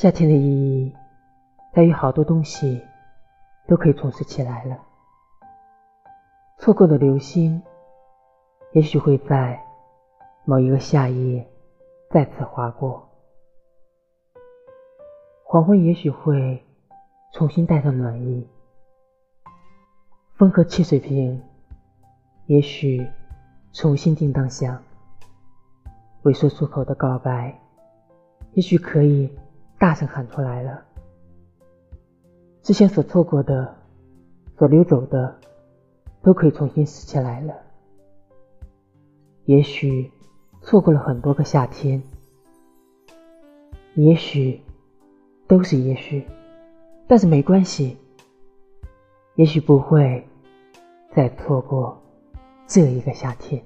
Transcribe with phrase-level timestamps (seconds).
[0.00, 0.96] 夏天的意义
[1.74, 2.82] 在于好多东西
[3.68, 4.78] 都可以重拾起来了。
[6.56, 7.60] 错过的流星，
[8.72, 9.62] 也许会在
[10.46, 11.46] 某一个夏夜
[12.08, 13.10] 再次划过；
[15.44, 16.64] 黄昏也许会
[17.34, 18.48] 重新带上暖意；
[20.38, 21.42] 风和汽水瓶，
[22.46, 23.06] 也许
[23.74, 24.82] 重新叮当响。
[26.22, 27.60] 未说出口的告白，
[28.54, 29.30] 也许可以
[29.80, 30.84] 大声喊出来了。
[32.62, 33.74] 之前所错过的，
[34.56, 35.40] 所溜走的。
[36.22, 37.54] 都可以重新拾起来了。
[39.46, 40.12] 也许
[40.60, 42.02] 错过了很多个夏天，
[43.94, 44.60] 也许
[45.48, 46.26] 都是也许，
[47.08, 47.96] 但是没关系。
[49.36, 50.28] 也许不会
[51.14, 51.98] 再错过
[52.66, 53.64] 这一个夏天。